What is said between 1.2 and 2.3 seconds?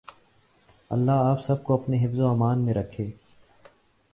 آپ سب کو اپنے حفظ و